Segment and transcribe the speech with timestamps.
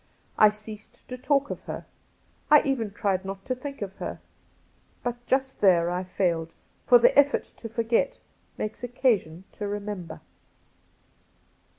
[0.35, 1.85] I ceased to talk of her;
[2.49, 4.19] I even tried not to think of her.
[5.03, 6.53] But just there I failed—
[6.87, 8.17] for the effort to forget
[8.57, 10.19] makes occasion to remember.